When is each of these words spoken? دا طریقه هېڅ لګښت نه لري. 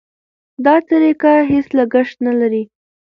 دا 0.65 0.75
طریقه 0.89 1.33
هېڅ 1.51 1.67
لګښت 1.77 2.17
نه 2.27 2.33
لري. 2.39 2.63